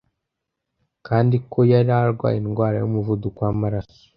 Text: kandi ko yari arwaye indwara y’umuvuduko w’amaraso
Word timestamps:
kandi 1.07 1.35
ko 1.51 1.59
yari 1.71 1.91
arwaye 2.01 2.37
indwara 2.39 2.75
y’umuvuduko 2.77 3.39
w’amaraso 3.47 4.01